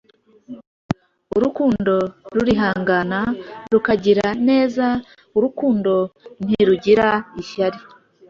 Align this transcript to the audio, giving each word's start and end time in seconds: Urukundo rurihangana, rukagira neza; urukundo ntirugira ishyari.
Urukundo 1.35 1.93
rurihangana, 2.35 3.19
rukagira 3.71 4.27
neza; 4.47 4.85
urukundo 5.37 5.93
ntirugira 6.45 7.07
ishyari. 7.41 7.79